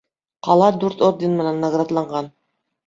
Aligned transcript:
Ҡала 0.47 0.69
дүрт 0.85 1.05
орден 1.11 1.39
менән 1.43 1.63
наградланған. 1.67 2.35